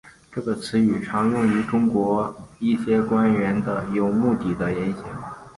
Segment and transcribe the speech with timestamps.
[0.33, 5.03] 这个词语常用于中国一些官员的有目的言行。